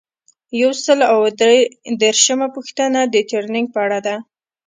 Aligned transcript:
یو 0.61 0.71
سل 0.83 0.99
او 1.11 1.19
درې 1.39 1.59
دیرشمه 2.01 2.47
پوښتنه 2.55 2.99
د 3.13 3.15
ټریننګ 3.29 3.67
په 3.73 3.79
اړه 3.85 3.99
ده. 4.05 4.15